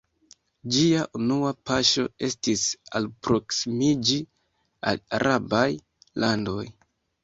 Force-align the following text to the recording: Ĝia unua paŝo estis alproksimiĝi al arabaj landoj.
Ĝia 0.77 1.03
unua 1.19 1.51
paŝo 1.71 2.07
estis 2.29 2.65
alproksimiĝi 3.03 4.21
al 4.93 5.07
arabaj 5.23 5.67
landoj. 6.27 6.71